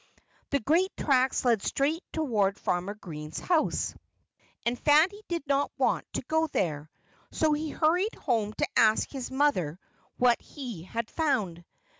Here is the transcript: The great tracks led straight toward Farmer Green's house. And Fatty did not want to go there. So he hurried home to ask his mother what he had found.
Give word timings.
The 0.49 0.59
great 0.59 0.91
tracks 0.97 1.45
led 1.45 1.61
straight 1.61 2.01
toward 2.11 2.57
Farmer 2.57 2.95
Green's 2.95 3.39
house. 3.39 3.93
And 4.65 4.79
Fatty 4.79 5.21
did 5.27 5.45
not 5.45 5.71
want 5.77 6.11
to 6.13 6.23
go 6.23 6.47
there. 6.47 6.89
So 7.29 7.53
he 7.53 7.69
hurried 7.69 8.15
home 8.15 8.53
to 8.53 8.67
ask 8.75 9.11
his 9.11 9.29
mother 9.29 9.77
what 10.17 10.41
he 10.41 10.81
had 10.81 11.11
found. 11.11 11.63